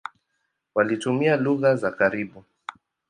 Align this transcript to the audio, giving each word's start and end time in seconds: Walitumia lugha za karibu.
Walitumia 0.75 1.35
lugha 1.37 1.75
za 1.75 1.91
karibu. 1.91 2.43